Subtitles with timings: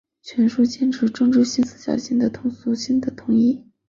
[0.23, 3.63] 全书坚持政治性、思想性和通俗性的统一